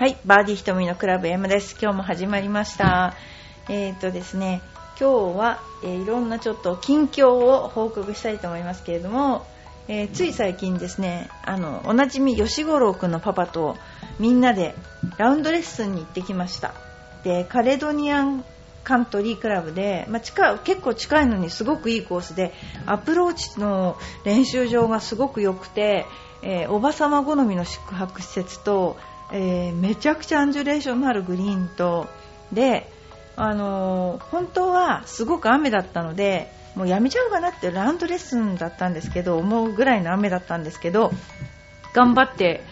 [0.00, 1.76] はい、バーディーひとみのクラブ M です。
[1.78, 3.14] 今日も始まりました。
[3.68, 4.62] えーとですね、
[4.98, 9.44] 今日は、えーいろんなちょっと近況を報告したいと思いますけれども、
[9.88, 13.76] えーつい最近ですね、あの、おなじみ吉五郎くんのパパと
[14.18, 14.74] みんなで
[15.18, 16.72] ラウンドレッスンに行ってきました。
[17.22, 18.42] で、カレドニアン
[18.84, 22.54] カントリークラブで、まあ、近結構近いのにすごくいいコースで
[22.86, 26.06] アプローチの練習場がすごく良くて、
[26.40, 28.96] えーおばさま好みの宿泊施設と、
[29.32, 32.08] えーめちゃくちゃアンジュレーションのあるグリーンと
[32.52, 32.90] で、
[33.36, 41.12] あのー本当はすごく雨だったのでもうやめちゃうかなってラウンドレッスンだったんですけど思うぐらいの雨だったんですけど
[41.94, 42.62] 頑張って、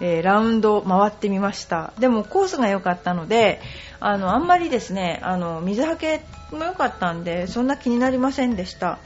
[0.00, 1.92] えーラウンド回ってみました。
[1.98, 3.60] でもコースが良かったので
[4.00, 8.98] あのあんまりですねあの水はけも良かったんでそんな気になりませんでした。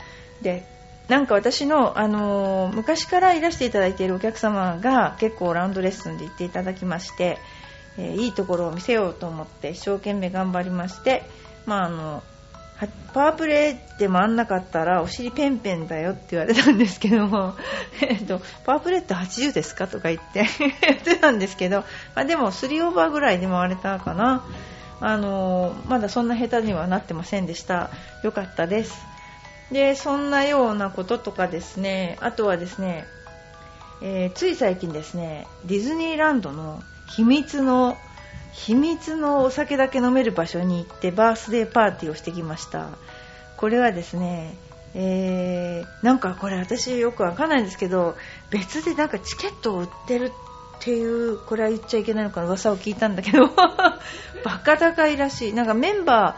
[0.43, 0.65] で
[1.11, 7.39] なんか私の、あのー昔からいらしていただいているお客様が結構ラウンドレッスンで行っていただきまして、
[7.99, 11.25] えーいいところを見せようと思って一生懸命頑張りまして、
[11.67, 12.23] まああの
[13.13, 17.57] パワープレーで回んなかったらお尻ペンペンだよって言われたんですけども、
[18.01, 20.47] えっと、パワープレーって80ですかとか言って
[20.81, 21.81] 言ってたんですけど、
[22.15, 24.45] まあ、でも3オーバーぐらいで回れたかな。
[25.03, 27.89] あのまだそんな下手にはなってませんでした。
[28.23, 29.10] よかったです。
[29.73, 33.07] でそんなようなこととかですねあとはですね、
[34.03, 37.97] えーつい最近ですねディズニーランドの秘密の
[38.53, 42.89] 秘密のお酒だけ飲める場所に行ってバースデーパーティーをしてきました。
[43.57, 44.55] これはですね
[44.95, 48.17] えーなんかこれ私よくわかんないんですけど
[48.51, 50.33] 別でなんかチケットを売ってる
[50.81, 53.47] っていうこれは言っちゃいけないのかな噂を聞いたんだけど
[54.45, 55.53] バカ高いらしい。
[55.53, 56.37] なんかメンバ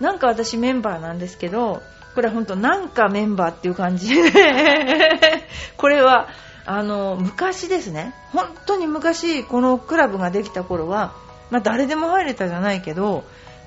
[0.00, 1.82] ーなんか私メンバーなんですけど
[2.14, 4.14] これは本当なんかメンバーっていう感じ。
[4.14, 4.30] で
[5.76, 6.28] これは
[6.66, 8.14] あの昔ですね。
[8.32, 11.12] 本当に昔このクラブができた頃は、
[11.50, 13.24] まあ、誰でも入れたじゃないけど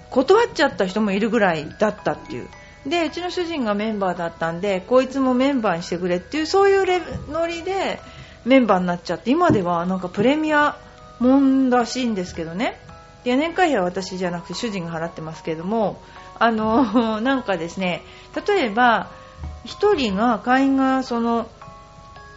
[0.09, 2.47] 断っちゃった人もいるぐらいだったっていう。
[2.85, 8.01] でうちの主人がメンバーだったんでこいつもメンバーにしてくれっていうそういうレノリで
[8.45, 10.78] メンバーになっちゃって今ではなんかプレミア
[11.19, 12.78] もんらしいんですけどね。
[13.23, 16.01] で年会費は私じゃなくて主人が払ってますけども
[16.39, 18.03] あの なんかですね
[18.47, 19.09] 例えば
[19.66, 21.47] 1人が会員がその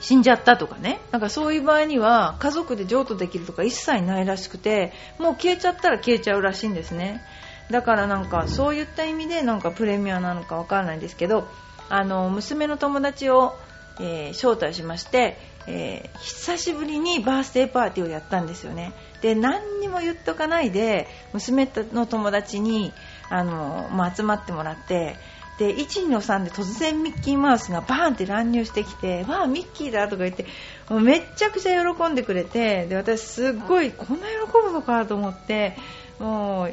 [0.00, 1.00] 死んじゃったとかね。
[1.10, 7.22] なんかそういう場合には家族で譲渡できるとか一切ないらしくてもう消えちゃったら消えちゃうらしいんですね。
[7.70, 11.48] だからなんかそういった意味でなんかプレミアなのかわからないんですけど
[11.88, 13.54] あの娘の友達を、
[13.98, 18.92] えー招待しまして、えー久しぶりにバースデーパーティーをやったんですよね。
[19.22, 22.92] で何にも言っとかないで娘の友達に
[23.30, 25.16] あの、まあ、集まってもらって
[25.58, 30.46] で1の3で突然ミッキーマウスがバーンって乱入してきてわあミッキーだとか言って
[30.90, 35.76] もうめちゃくちゃ喜んでくれてで私すっごいこんな喜ぶのかと思って
[36.18, 36.66] もう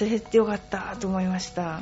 [0.00, 1.80] 連れてってよかったと思いました。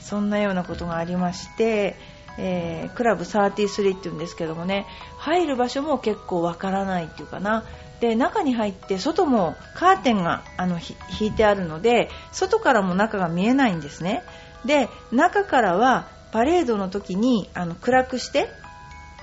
[0.00, 1.96] そんなようなことがありまして、
[2.38, 4.86] えークラブ33っていうんですけどもね
[5.18, 7.64] 入る場所も結構わからないっていうかな。
[8.00, 10.78] で中に入って外もカーテンがあの
[11.18, 14.22] 引いてあるので外からも中が見えないんですね。
[14.64, 18.48] で中からはパレードの時にあの暗くして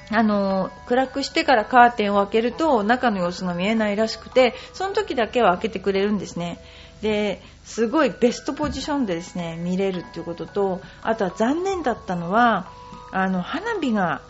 [0.09, 6.59] あの暗くしてからカーテンを開けると中の様子が見えないらしくてその時だけは開けてくれるんですね。
[7.01, 12.69] ですごいベストポジションでですね見れるっていうこととあとは残念だったのは
[13.11, 14.21] あの花火が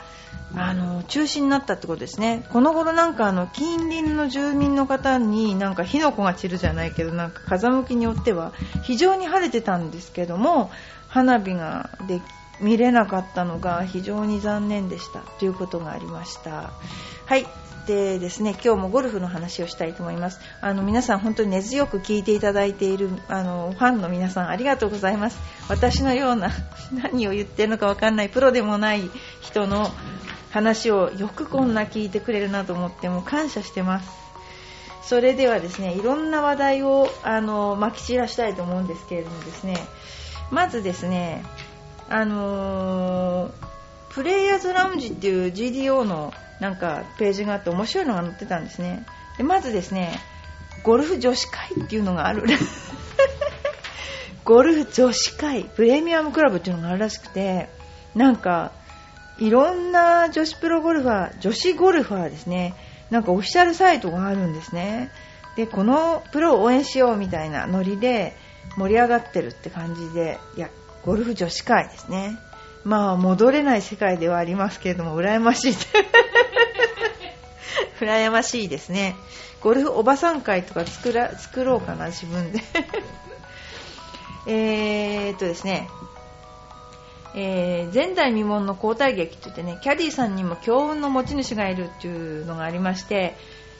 [0.55, 2.45] あの中止になったってことですね。
[2.49, 10.71] この頃なんかあの近隣の住民の方になんか火の粉が散るじゃないけどなんか風向きによっては非常に晴れてたんですけども
[11.07, 12.21] 花火がで
[12.61, 15.21] 見れなかったのが非常に残念でした。
[15.39, 16.71] ということがありました。
[17.25, 17.47] はい。
[17.85, 20.39] でですね今日もゴルフの話をしたいと思います。
[20.61, 25.39] あの皆さん本当に根強く聞いていただいているあのファンの皆さんありがとうございます。
[25.69, 26.49] 私のような
[26.91, 29.09] 何を言ってるのかわかんないプロでもない
[29.41, 29.91] 人の
[30.51, 34.09] 話をよくこんな聞いてくれるなと思っても感謝してます。
[35.03, 39.77] それではですねいろんな話題をあのまき散らしたいと思うんですけれどもですね
[40.49, 41.43] まずですね
[42.09, 43.73] あのー
[44.13, 49.05] プレイヤーズラウンジっていう GDO のなんかページがあって面白いのが載ってたんですね。
[49.37, 50.17] でまずですね
[50.81, 52.43] ゴルフ女子会っていうのがある。
[54.45, 57.69] ゴルフ女子会プレミアムクラブっていうのがあるらしくて
[58.15, 58.71] なんか
[59.39, 62.73] いろんな女子プロゴルファー女子ゴルファーですね
[63.09, 65.11] なんかオフィシャルサイトがあるんですね。
[65.57, 68.37] でこのプロを応援しようみたいなノリで
[68.77, 70.69] 盛り上がってるって感じでいや
[71.05, 72.37] ゴルフ女子会ですね。
[72.83, 75.73] まあ戻れない世界ではありますけれども羨ましい。
[77.99, 79.15] 羨ましいですね。
[79.61, 82.59] ゴルフおばさん会とか作ら作ろうかな自分で。
[84.45, 85.87] えーっとですね。
[87.35, 93.35] えー前代未聞の交代劇って言ってねキャディーさんにも強運の持ち主がいるっていうのがありまして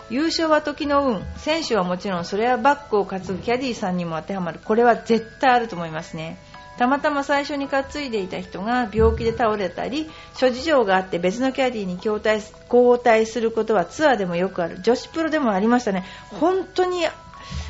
[0.10, 4.60] 優勝は時の運選手はもちろんそれはバッグを担ぐキャディーさんにも当てはまる。
[4.64, 6.38] これは絶対あると思いますね。
[6.84, 14.82] たまたま最初に担いでいた人が病気で倒れたり諸事情があって別のキャディーに交代交代することはツアーでもよくある。
[14.82, 16.04] 女子プロでもありましたね。
[16.42, 17.06] 本当に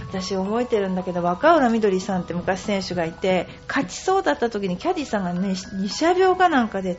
[0.10, 6.98] 私覚えてるんだけど若浦みどりさんって昔選手がいて勝ちそうだった時にキャディーさんがね二射病かなんかで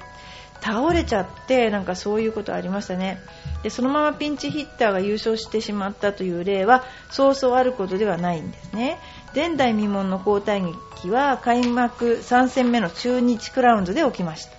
[0.60, 3.18] 倒れちゃってなんかそういうことありましたね。
[3.64, 9.00] でそのままピンチヒッターが優勝してしまったという例はそうそうあることではないんですね。
[9.34, 14.52] 前代未聞の交代劇は開幕3戦目の中日クラウンズで起きました。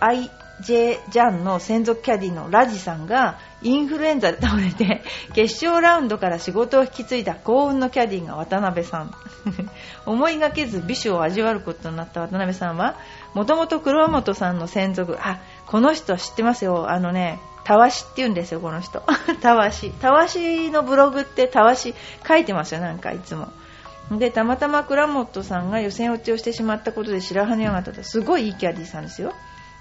[0.00, 0.30] IJ
[0.62, 5.02] ジャンの専属キャディのラジさんがインフルエンザで倒れて
[5.34, 9.14] 決勝ラウンドから仕事を引き継いだ幸運のキャディが渡辺さん。
[10.06, 12.96] 思いがけず美酒を味わうことになった渡辺さんは
[13.34, 16.90] もともと黒本さんの専属あこの人知ってますよ。
[16.90, 19.02] あのねたわしって言うんですよこの人。
[19.42, 19.90] たわし。
[20.00, 21.94] たわしのブログってたわし
[22.26, 23.48] 書いてますよなんかいつも。
[24.18, 28.04] でたまたま倉本さんが予選落ちをしてしまったことで白羽の矢が立った。
[28.04, 29.32] すごいいいキャディーさんですよ。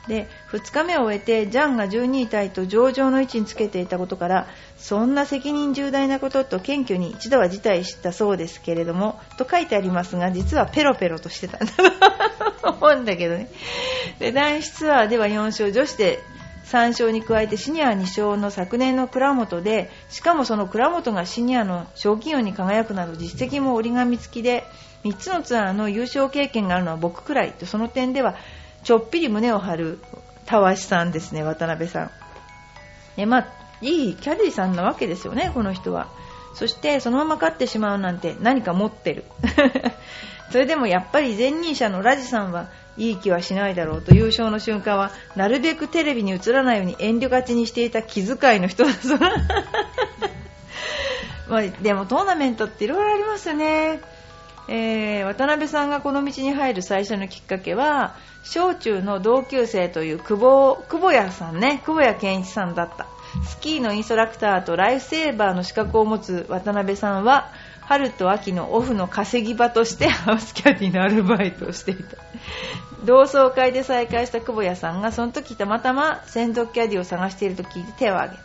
[0.08, 4.48] で2日目を終えてジャンが12位タイと上々の位置につけていたことから
[4.78, 11.74] そんな責任重大なことと謙虚に一度は辞退したそうですけれどもと書いてありますが実はペロペロとしてたんだ
[12.62, 13.50] と思うんだけどね。
[14.18, 16.20] で男子ツアーでは4勝女子で
[16.72, 24.64] 3勝に加えてシニア2勝の昨年の倉本でしかもその倉本がシニアの賞金王に輝くなど実績も折り紙付きで
[25.04, 28.36] 3つのツアーの優勝経験があるのは僕くらいとその点では
[28.84, 30.00] ちょっぴり胸を張る
[30.46, 32.12] たわしさんですね渡辺さん。
[33.18, 33.48] えまあ
[33.82, 36.08] いいキャディーさんなわけですよねこの人は。
[36.54, 39.26] そしてそのまま勝ってしまうなんて何か持ってる。
[40.52, 42.68] それでもやっぱり前任者のラジさんは
[42.98, 49.20] いい気はしないだろうと優勝の瞬間はなるべくテレビに映らないように遠慮がちにしていた気遣いの人だそう
[51.50, 54.00] まあ、でもトーナメントっていろいろありますよね、
[54.70, 61.82] えー、渡辺さんがこの道に入る最初のきっかけは小中の同級生という久保久保屋さんね。
[61.86, 63.08] 久保屋健一さんだった。
[63.46, 67.50] スキーのインストラクターとライフセーバーの資格を持つ渡辺さんは
[67.92, 72.04] 春と秋のオフの稼ぎ場としてハウスキャディのアルバイトをしていた。
[73.04, 78.44] 同窓会で再会した久保屋さんがその時たまたま専属キャディを探していると聞いて手を挙げた。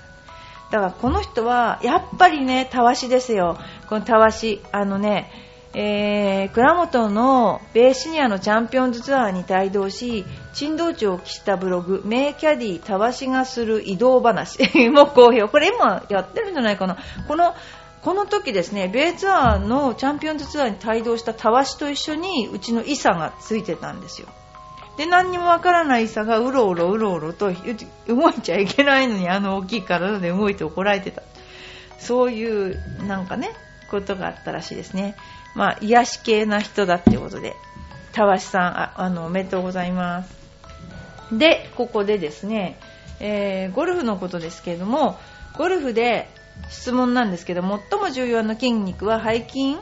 [0.73, 3.57] だからこの人はやっぱりねたわしですよ。
[3.89, 5.31] このたわしあのね
[5.79, 14.59] えー、倉本のベーシニアのチャンピオンズツアーに帯同し珍道中を期したブログ名キャディたわしがする移動話。
[14.89, 16.97] もう好評これ今やってるんじゃないかな。
[17.29, 17.55] この
[18.07, 24.29] この時ですね米ツアーのチャンピオンズツアーに帯同したたわしと一緒にうちのイサがついてたんですよ。
[24.97, 27.51] で何にもわからないイサがうろうろうろうろと
[28.07, 31.23] 動いちゃいけないのにあの大きい体で動いて怒られてた。
[31.99, 33.51] そういうなんかね
[33.91, 35.17] ことがあったらしいですね。
[35.57, 37.57] まあ、癒し系な人だってことで、
[38.13, 40.37] たわしさん、ああの、おめでとうございます。
[41.33, 42.79] で、ここでですね、
[43.19, 45.19] えー、ゴルフのことですけれども、
[45.57, 46.29] ゴルフで
[46.69, 49.77] 質問なんですけど、最も重要な筋肉は背筋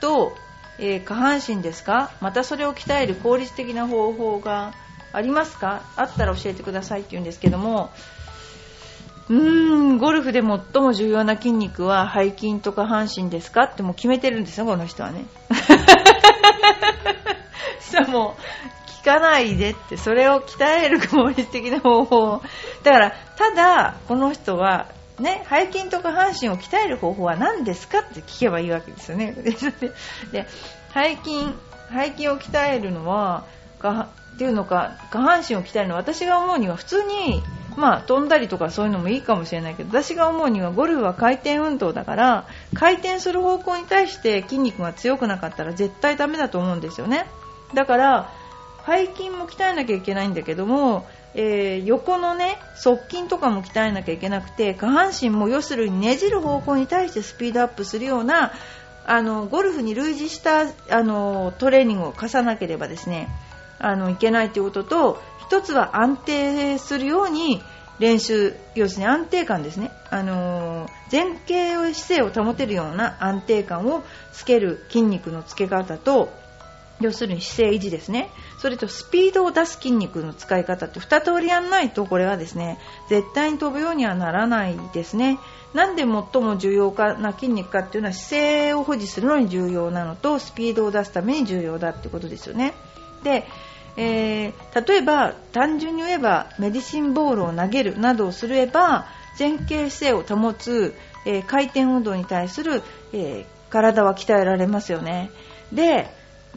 [0.00, 0.32] と、
[0.78, 2.10] えー、下半身ですか？
[2.20, 4.72] またそれを鍛える効率的な方法が
[5.12, 5.82] ありますか？
[5.96, 7.90] あったら教えてくださいって言うんですけども、
[9.28, 9.38] うー
[9.94, 13.64] ん、ゴルフで最も重要な筋肉は背筋とか半身ですか？
[13.64, 15.24] ってもう決めてるんですよ、この人はね。
[17.80, 22.42] したらもう、聞かないでって、それを鍛える効率的な方法。
[22.82, 24.88] だから、ただ、この人は、
[25.20, 29.32] ね、背筋とか半身を鍛える方法は何ですかって聞けばいいわけですよね。
[30.32, 30.46] で、
[30.92, 31.54] 背筋、
[31.92, 33.44] 背筋を鍛えるのは、
[33.82, 37.42] っていうのか、下半身を鍛えるのは私が思うには普通に
[37.76, 47.26] まあ、飛んだりとかそういうのもいいかもしれないけど私が思うにはゴルフは回転運動だから回転する方向に対して筋肉が強くなかったら絶対ダメだと思うんですよね
[47.74, 48.32] だから
[48.86, 58.52] 背筋も鍛えなきゃいけないんだけども、えー、横のね側筋とかも鍛えなきゃいけなくて下半身も要するにねじる方向に対してスピードアップするような
[59.06, 63.28] あのゴルフに類似したあのトレーニングを課さなければですね
[63.78, 67.62] あのいけないということと一つは安定するように
[68.00, 76.32] 練習要するに安定感ですね、あの、前傾姿勢を保てるような安定感をつける筋肉のつけ方と
[77.00, 78.30] 要するに姿勢維持ですね。
[78.58, 82.78] それとスピードを出す筋肉の使い方って2通りやんないとこれはですね
[83.08, 85.38] 絶対に飛ぶようにはならないですね。
[85.74, 86.08] なんで最
[86.42, 92.74] も重要な筋肉かっていうのは姿勢を保持するのに重要なのとスピードを出すために重要だってことですよね。
[93.22, 93.46] で、
[93.96, 99.06] えー、例えば単純に言えばメディシンボールを投げるなどをすれば
[99.38, 105.30] 前傾姿勢を保つ、えー、回転運動に対する、えー、体は鍛えられますよね。
[105.72, 106.08] で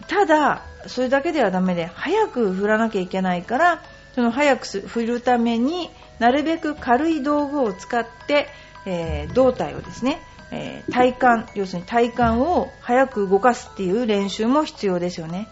[0.07, 3.83] ただそれだけではダメで早く振らなきゃいけないから
[4.15, 8.47] その早く振るためになるべく軽い道具を使って、
[8.85, 10.21] えー、胴体をですね、
[10.51, 15.47] えー、体幹要するに体幹を早く動かすっていう練習も必要ですよね。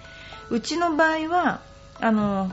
[0.50, 1.62] うちの場合は
[2.00, 2.52] あの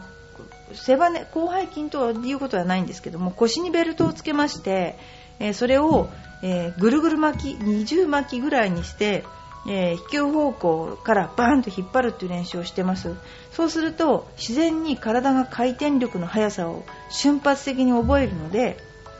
[0.72, 4.98] 背骨広背筋ということはないんですけども腰にベルトをつけまして、
[5.40, 6.08] えー、それを、
[6.42, 9.24] えぐるぐる巻き20巻きぐらいにして
[9.70, 13.14] えー、飛球方向からバーンと引っ張るという練習をしてます
[13.52, 18.78] そうすると自然に体が回転力の速さを瞬発的に覚えるので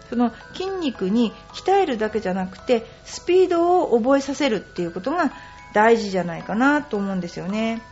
[0.09, 5.33] その筋肉に鍛えるだけじゃなくてスピードを覚えさせるっていうことが
[5.75, 7.83] 大事じゃないかなと思うんですよね。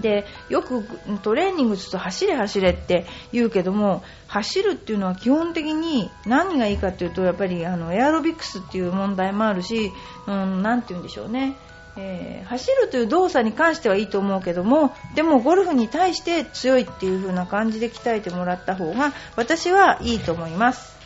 [0.00, 0.84] でよく
[1.22, 9.92] トレーニングすると走れ走れって言うけども走るっていうのは基本的に何がいいかっていうとやっぱりあのエアロビクスっていう問題もあるし、
[10.26, 11.54] うん、て言うんでしょうね、
[11.96, 20.98] えー、走るという動作に関してはいいと思うけどもでもゴルフに対して強いっていう風な感じで鍛えてもらった方が私はいいと思います。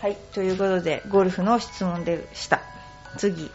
[0.00, 2.62] はいということでゴルフの質問でした。
[3.16, 3.50] 次。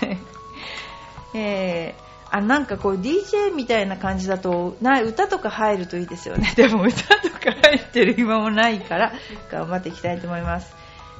[1.34, 2.03] えー
[2.34, 6.52] あなんかこう DJ みたいな感じだとな歌とか入るといいですよね。
[6.58, 9.12] でも歌とか入ってる暇もないから
[9.52, 10.74] 頑張っていきたいと思います。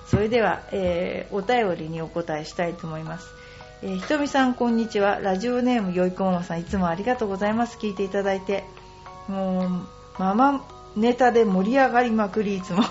[0.08, 3.28] それでは、えー、お便りにお答えしたいと思います、
[3.82, 5.20] えー、ひとみさんこんにちは。
[5.20, 7.78] ラジオネームよいこママさんいつもありがとうございます。
[7.78, 8.64] 聞いていただいて。
[9.28, 9.68] もう
[10.18, 10.64] ママ
[10.96, 12.82] ネタで盛り上がりまくりいつも。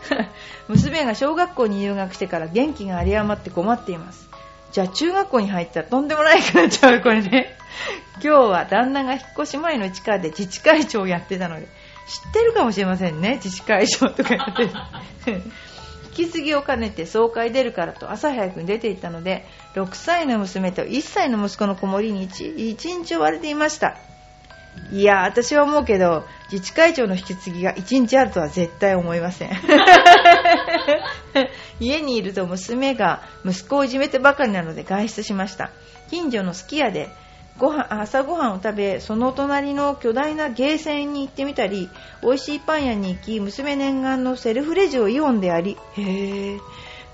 [0.68, 4.26] 娘が小学校に入学してから元気が有り余って困っています。
[4.72, 7.57] じゃあ中学校に入ったらとんでもないくなっちゃうこれね。
[8.22, 11.68] 今日は旦那が引っ越し前の地下で自治会長をやってたので
[12.06, 14.56] 知ってるかもしれませんね自治会長とかやっ
[15.24, 15.32] て。
[15.32, 15.42] る
[16.18, 23.96] 引き継ぎを兼ねて総会出るからと朝早くに出て行ったので6歳の娘と1歳の息子の子守に 1, 1日追われていました。
[24.92, 29.50] いや私は思うけど自治会長の引き継ぎが1日あるとは絶対思いません。
[31.78, 35.70] 家にいると娘が息子をいじめてばかりなので外出しました。
[36.10, 37.10] 近所のすき家で
[37.58, 41.88] ご飯朝ごはんを食べその隣の巨大なゲーセンに行ってみたり
[42.22, 46.58] 美味しいパン屋に行き娘念願のセルフレジをイオンでやりへえ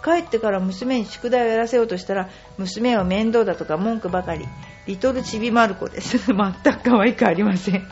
[0.05, 4.47] 帰ってから娘に宿題をやらせようとしたら娘は面倒だとか文句ばかり。
[4.87, 6.19] リトルちびまる子です。
[6.29, 7.89] 全く可愛くありません。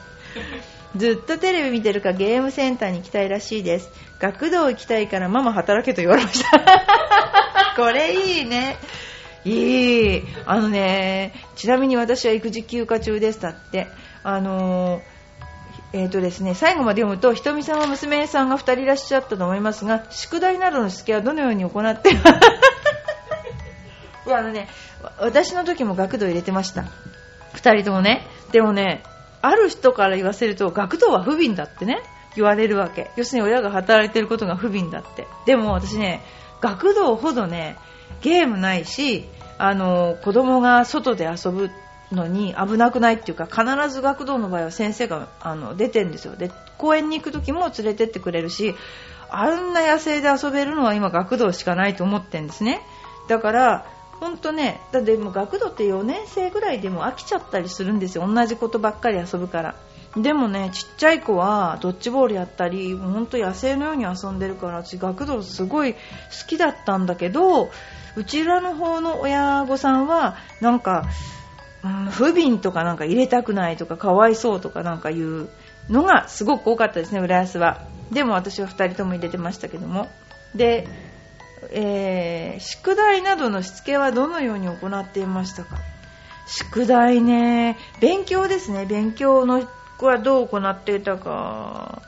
[0.95, 3.91] ずっとテレビ見てるかゲームセンターに行きたいらしいです。
[4.21, 6.61] 学童行きたいからママ働けと言われました。
[7.77, 8.77] これいいね。
[9.45, 13.89] いいあのねちなみに私は育児休暇中でしたって
[14.23, 15.03] あの
[15.95, 22.15] えーとですね、最後まで読むと、ひとみさんは娘さんが2人いらっしゃったと思いますが、宿題などのしつけはどのように行ってい
[24.27, 24.69] や あのね、
[25.21, 26.85] 私の時も学童入れてました。
[27.55, 28.27] 2人ともね。
[28.53, 29.03] でもね、
[29.43, 32.01] ある人から言わせると、学童は不憫だってね、
[32.37, 33.11] 言われるわけ。
[33.17, 35.27] 要するに親が働いてることが不憫だって。
[35.45, 36.23] でも私ね、
[36.63, 37.77] 学童ほどね、
[38.23, 39.25] ゲームないし、
[39.59, 41.71] あの、子供が外で遊ぶ
[42.13, 46.37] のに危なくないっていうか、必ず学童の場合は先生があの出てんですよ。
[46.37, 48.75] で、公園に行く時も連れてってくれるし、
[49.31, 52.83] あんな野生で遊べるのは今学童しかないと思ってんですね。
[53.29, 53.87] だから、
[54.21, 58.27] ほんとね、だってもう学童って4年生ぐらいでも飽きちゃったりするんですよ。
[58.27, 59.75] 同じことばっかり遊ぶから。
[60.17, 65.99] でもね、ちっちゃい子はドッジボールやったり、本当野生のように遊んでるから、私学童すごい好
[66.47, 67.71] きだったんだけど、
[68.17, 71.07] うちらの方の親御さんは、なんか、
[71.85, 75.49] うん、不憫とかなんか入れたくないとか、かわいそうとかなんかいう
[75.89, 77.83] のがすごく多かったですね、浦安は。
[78.11, 80.09] でも私は2人とも入れてましたけども。
[80.55, 80.87] で、
[81.71, 85.77] えー、宿題などのしつけはどのように行っていましたか？
[86.47, 89.67] 宿題ね、勉強ですね、勉強の
[90.01, 92.03] はどう行っていたか。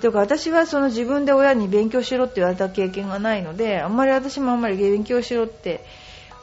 [0.00, 5.84] というか私はその自分で親に勉強しろって言われた経験がないのであんまり私もあんまり勉強しろって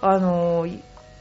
[0.02, 0.68] あの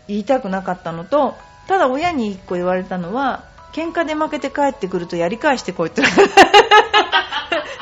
[0.09, 1.35] 言いたくなかったのと
[1.69, 6.03] ただ親に1個言われたのは喧嘩で負けて帰ってくるとやり返してこいって。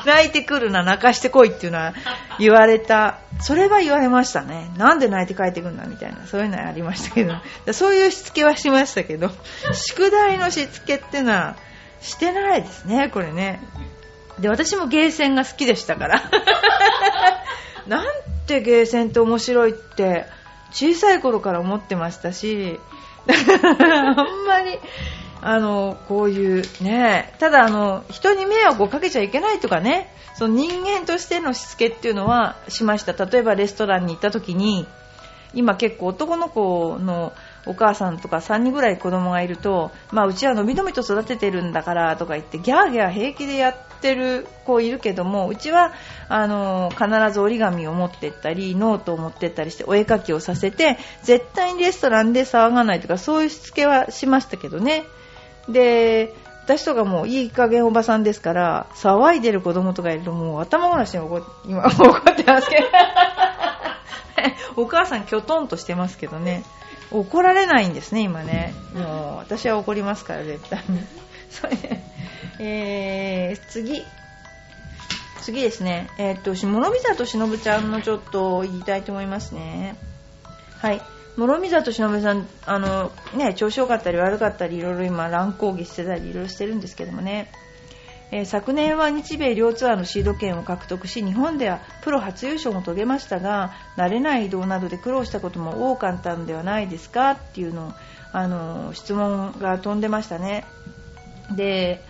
[0.04, 1.94] 泣いてくるな泣かしてこいっていうのは
[2.38, 3.18] 言われた。
[3.40, 4.70] それは言われましたね。
[4.76, 6.26] なんで泣いて帰ってくるんだみたいな。
[6.26, 7.34] そういうのはありましたけど。
[7.72, 9.30] そういうしつけはしましたけど。
[9.72, 11.56] 宿題のしつけっていうのは
[12.00, 13.60] してないですねこれね。
[14.42, 16.22] で私もゲーセンが好きでしたから。
[17.86, 18.04] なん
[18.46, 20.26] てゲーセンって面白いって
[20.72, 22.78] 小さい頃から思ってましたし。
[23.30, 24.78] あんまり
[25.40, 33.12] あのこういうねただあの人に迷惑をかけちゃいけないとかねその人間としてのしつけっていうのはしました。
[33.24, 34.86] 例えばレストランに行った時に
[35.54, 37.32] 今結構男の子の
[37.66, 45.92] お母さんとか3人ぐらい子供がいると、まあ、うちはのびのびと育ててるんだからとか言ってギャーギャー平気でやってる子いるけどもうちは
[46.28, 55.04] あの必ず折り紙を持ってったりノートを持ってったりしてお絵描きをさせて絶対にレストランで騒がないとかそういうしつけはしましたけどね。
[55.68, 56.34] で
[56.78, 62.86] 私とかもういい加減おばさんですから騒いでる子供とかいるともう頭ごなしに怒今 怒ってますけど。
[64.82, 66.62] お母さんきょとんとしてますけどね。
[67.10, 68.74] 怒られないんですね今ね。
[68.94, 71.00] もう私は怒りますから絶対に。
[71.50, 71.76] それ、
[72.58, 74.02] えー、次。
[75.42, 76.08] 次ですね。
[76.16, 79.96] えー、っと諸見里しのぶちゃんのちょっと言いたいと思いますね。
[80.80, 81.02] はい。
[81.36, 87.50] 諸見里しのぶさんあのね調子良かったり悪かったりいろいろ今乱高下してたりいろいろしてるんですけどもね
[88.34, 97.92] えー、昨年は日米両ツアーのシード権を獲得し日本ではプロ初優勝も遂げましたが慣れない移動などで苦労したことも多かったのではないですかっていうのを
[98.32, 100.64] あの質問が飛んでましたね。
[101.54, 102.02] で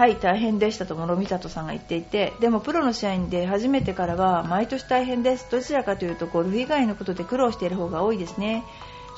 [0.00, 5.46] はい大変でしたと諸見里さんが言っていてでもプロの試合で初めてからは毎年大変です。
[5.50, 8.64] どちらかというとゴルフ以外のことで苦労している方が多いですね。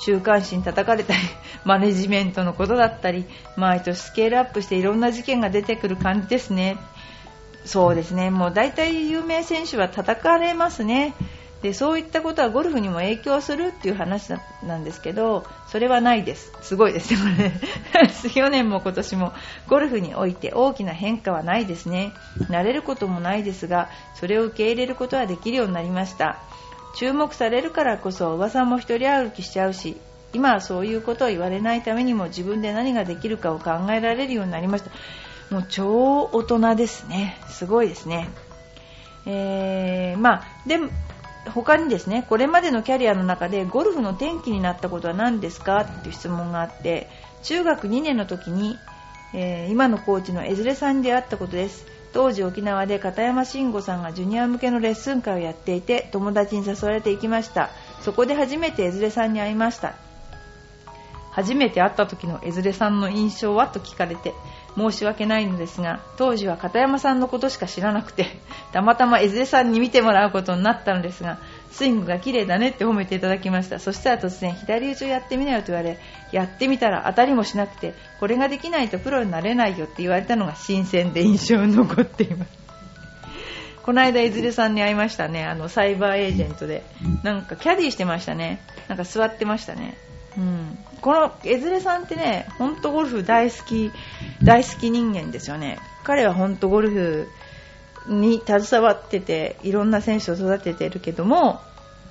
[0.01, 1.21] 週刊誌に叩かれたり
[1.65, 6.77] マネジメントのことだったり毎年スケールアップしていろんな事件が出てくる感じですね。
[7.65, 8.31] そうですね。
[8.31, 11.15] もう大体有名選手は叩かれますね。
[11.63, 14.33] でそういったことはゴルフにも影響するっていう話
[14.65, 16.53] なんですけどそれはないです。
[16.61, 17.59] すごいですよね。
[18.35, 19.33] 去年も今年も
[19.69, 22.13] ゴルフにおいて大きな変化はないですね。
[22.51, 26.37] 慣れることもないですがそれを受け入れることはできるようになりました。
[26.95, 29.97] 注目されるからこそおばさんも一人歩きしちゃうし
[30.35, 34.91] 今はそういうことを言われないためにも自分で何ができるかを考えられるようになりました。
[35.51, 37.39] もう超大人ですね。
[37.49, 38.29] すごいですね。
[39.25, 40.79] えー、まあで
[41.51, 45.81] 他にですねこれまでのキャリアの中でゴルフの転機になったことは何ですか？
[45.81, 47.09] っていう質問があって
[47.43, 48.79] 中学2年の時に、
[49.35, 51.87] えー、今のコーチの江連さんに出会ったことです。
[52.13, 57.71] 当時沖縄で片山慎吾さんがジュニア向けのレッスン会をやっていて友達に誘われて行きました。
[58.03, 59.95] そこで初めて江連さんに会いました。
[61.31, 63.67] 初めて会った時の江連さんの印象は？
[63.67, 64.35] と聞かれて
[64.77, 68.27] 申し訳ないのですが当時は片山さんのことしか知らなくて
[68.73, 71.39] たまたま江連さんに見てもらうことになったのですが
[71.71, 73.79] スイングが綺麗だねって褒めていただきました。
[73.79, 75.99] そしたら突然左打ちをやってみなよと言われ
[76.31, 82.63] やってみたら当たりもしなくてこれができないとプロになれないよって言われたのが新鮮で印象に残っています。
[83.83, 85.45] この間いずれさんに会いましたね。
[85.45, 86.85] あのサイバーエージェントで。
[87.25, 88.61] なんかキャディーしてましたね。
[88.89, 89.97] なんか座ってましたね
[90.37, 93.93] うん、この江連さんってね、本当ゴルフ大好き、
[94.43, 95.79] 大好き人間ですよね。
[96.05, 97.29] 彼は本当ゴルフ
[98.09, 101.61] に携わってていろんな選手を育ててるけども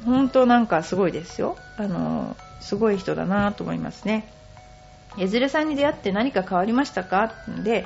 [0.06, 1.58] 本当なんかすごいですよ。
[1.78, 4.32] あのすごい人だなと思いますね。
[5.18, 7.34] 江連さんに出会って何か変わりましたか？
[7.64, 7.86] で、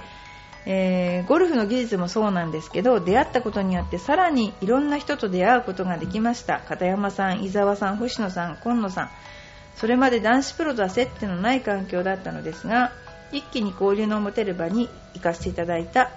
[0.67, 6.60] えー、ゴルフの技術もそうなんですけど出会ったことによってさらにいろんな人と出会うことができました。
[6.60, 9.10] 片山さん、伊沢さん、星野さん、今野さん。
[9.75, 12.91] それまで男子プロとは接点のない環境だったのですが
[13.31, 16.11] 一気に交流の持てる場に行かせていただいた。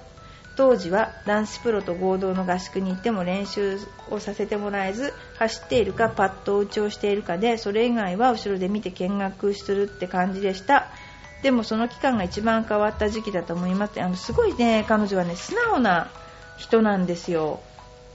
[0.56, 3.78] 当時は男子プロと合同の合宿に行っても練習
[4.10, 10.88] をさせてもらえず走っているかパット打ちをしているかでそれ以外は後ろで見て見学するって感じでした。
[11.44, 14.02] でもその期間が一番変わった時期だと思います。
[14.02, 16.10] あのすごいね彼女はね素直な
[16.56, 17.60] 人なんですよ。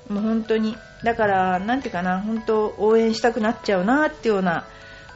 [0.09, 0.75] もう本当に。
[1.05, 4.65] だからなんていうかな本当応援したくなっちゃうなっていうような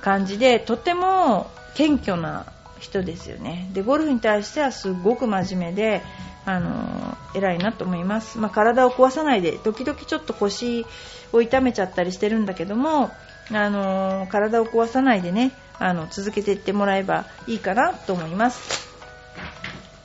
[0.02, 2.46] 感じでとても謙虚な
[2.80, 3.70] 人ですよね。
[3.74, 6.02] でゴルフに対してはすごく真面目で
[6.46, 10.86] あの偉いなと思います、まあ、体を壊さないで時々ちょっと腰
[11.34, 13.12] を痛めちゃったりしてるんだけども
[13.52, 18.88] あの体を壊さないでねあの続けていってもらえばいいかなと思います。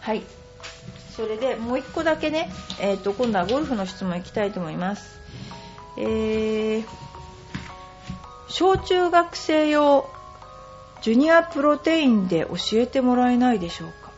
[0.00, 0.22] はい。
[1.16, 2.50] それでもう1個だけね、
[2.80, 5.20] えーと、今度はゴルフの質問いきたいと思います。
[5.96, 6.84] えー、
[8.52, 10.04] 小中学生用
[11.00, 14.12] ジュニアプロテインで教えてもらえないでしょうか。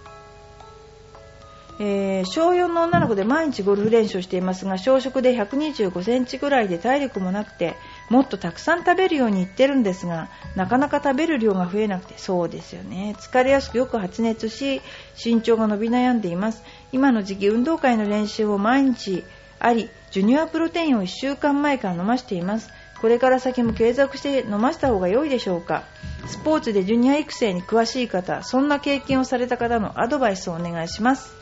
[1.78, 7.74] えー、小4の女の子で毎日ゴルフ練習をしていますが小食で125センチぐらいで体力もなくて
[8.10, 13.14] もっとたくさん食べるように言ってるんですがなかなか食べる量が増えなくてそうですよね。
[13.18, 14.82] 疲れやすくよく発熱し
[15.24, 16.64] 身長が伸び悩んでいます。
[16.90, 19.22] 今の時期運動会の練習を毎日
[19.60, 22.68] ありジュニアプロテインを1週間前から飲ましています。
[23.00, 25.84] これから先も継続して飲ませた方が良いでしょうか？
[26.26, 31.34] スポーツでジュニア育成に詳しい方そんな経験をされた方のアドバイスをお願いします。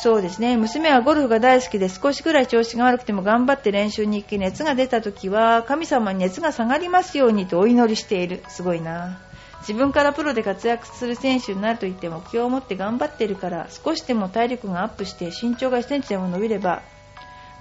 [0.00, 0.56] そうですね。
[0.56, 8.44] 娘はゴルフが大好きで少しぐらい調子が悪くても頑張って練習に行き熱が出た時は神様に熱が下がりますようにとお祈りしている。
[8.48, 9.18] すごいな。
[9.62, 16.82] 自分からプロで活躍する選手になると言って目標を持って頑張っているから少しでも体力がアップして身長が1センチでも伸びれば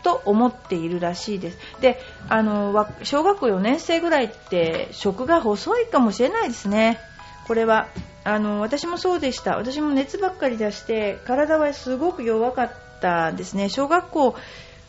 [0.08, 1.58] と思っているらしいです。
[1.82, 6.98] であの小学校4年生ぐらいって食が細いかもしれないですね。
[7.46, 7.89] これは
[8.24, 9.58] あの私もそうでした。
[9.58, 13.67] 私も熱ばっかり出して体はすごく弱かったですね。
[13.67, 14.36] 小学校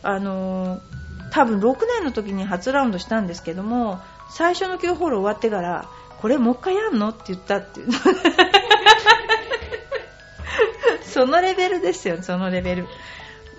[0.03, 0.79] あの
[1.31, 3.99] 多分6年の時に初ラウンドしたんですけども
[4.31, 5.89] 最初の9ホール終わってから
[6.21, 7.89] これもう一回やんのって言ったっていう。
[11.03, 12.87] そのレベルですよそのレベル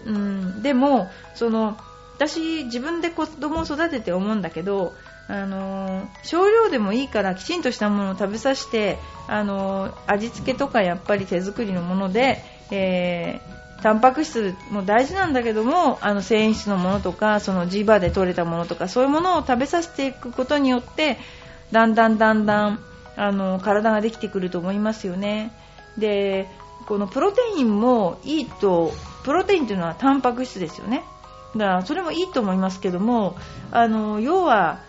[0.07, 1.77] うんでもその
[2.17, 4.95] 私自分で子供を育てて思うんだけど
[5.29, 21.17] あの少量でもいいからきちんとしたものを食べさせて、あの味付けとかやっぱり手作りのもので、えー、タンパク質も大事なんだけどもあの繊維質のものとかそのジーバーで取れたものとかそういうものを食べさせていくことによって
[21.71, 22.81] だんだんだんだん
[23.17, 25.53] あの体ができてくると思いますよね。
[25.97, 26.49] で
[26.91, 31.05] このプロテインもいいとプロテインというのはタンパク質ですよね。
[31.55, 33.37] だからそれもいいと思いますけども
[33.71, 34.81] あの要は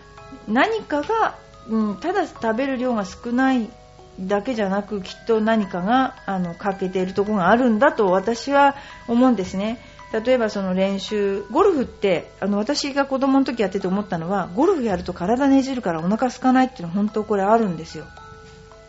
[0.48, 1.38] 何かが、
[1.68, 3.70] うん、ただ食べる量が少ない
[4.18, 8.74] だけじゃなくきっと何かがあの欠けているところがあるんだと私は
[9.06, 9.78] 思うんですね。
[10.12, 18.06] 例えばその練習ゴルフってあの私が子供の時やってて思ったのはゴルフやると体ねじるからお腹空かないっていうのは本当これあるんですよ。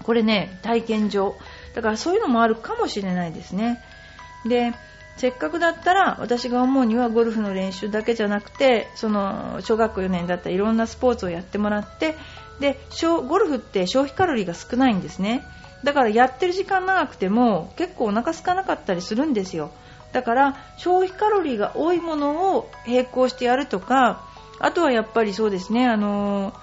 [0.02, 1.36] これね体験上。
[1.74, 3.82] だからそういうのもあるかもしれないですね。
[4.46, 4.74] で
[5.18, 12.16] せっかくだったら私が思うにはゴルフの練習だけじゃなくてその小学校4年だったらいろんなスポーツをやってもらって
[12.60, 15.44] でゴルフって消費カロリーが少ないんですね。
[15.84, 19.72] だからやってる時間長くても結構お腹空かなかったりするんですよ。
[20.14, 24.22] だから消費カロリーが多いものを並行してやるとか
[24.60, 26.54] あとはやっぱりそうですねあの、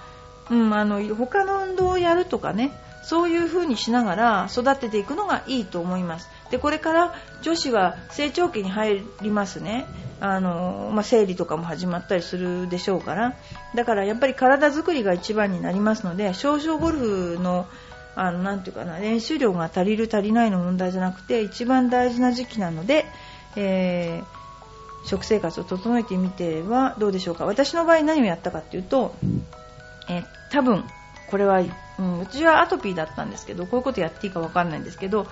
[0.51, 2.70] うん、あの他の運動をやるとかね
[3.02, 6.28] そういう風にしながら育てていくのがいいと思います。
[6.50, 9.86] でこれから女子は成長期に入りますね。
[10.20, 13.34] あの、まあ、生理とかも始まったりするでしょうから。
[13.74, 17.66] だからやっぱり体作りが一番になりますので少々ゴルフの
[18.16, 23.06] あのなんていうかな練習量が足りる足りないの問題じゃなくて一番大事な時期なので、
[23.56, 27.46] えー、食生活を整えてみてはどうでしょうか。
[27.46, 29.14] 私の場合何をやったかっていうと、
[30.08, 30.84] えー、多分
[31.30, 35.26] これはうん、うちはアトピーだったんですけどこういうことやっていいか分かんないんですけど、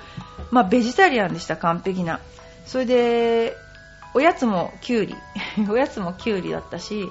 [0.50, 2.20] まあ、ベジタリアンでした完璧な。
[2.66, 3.56] それで
[4.14, 5.14] おやつもきゅうり
[5.70, 7.08] おやつもきゅうりだったし、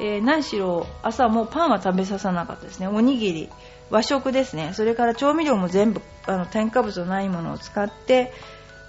[0.00, 2.86] えー、何しろ朝もパンは食べささなかったですね。
[2.86, 3.48] おにぎり。
[3.90, 4.72] 和食ですね。
[4.74, 8.32] それから調味料も全部あの添加物のないものを使って、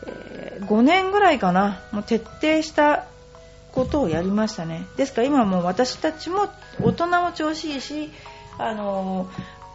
[0.06, 1.82] えー、5年ぐらいかな。
[1.92, 3.06] もう徹底した
[3.72, 4.86] ことをやりましたね。
[4.98, 6.50] ですから今もう私たちも
[6.82, 8.12] 大人も調子いいし
[8.60, 9.28] あの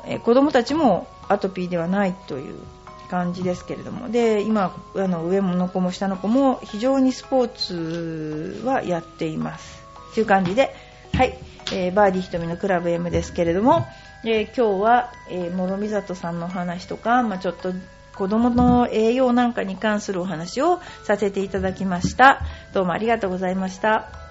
[0.06, 2.58] え子供たちもアトピーではないという
[3.10, 4.10] 感じですけれども。
[4.10, 9.82] で今あの上の子も下の子も非常にスポーツはやっています。
[10.14, 10.74] という感じで
[11.14, 11.38] はい、
[11.72, 13.86] えー、バーディー瞳のクラブ M ですけれども、
[14.24, 17.72] えー、今日は、えー、諸見里さんの話とか、まあ、ちょっと
[18.14, 22.42] 子供の栄養なんかに関するお話をさせていただきました。
[22.72, 24.23] どうもありがとうございました。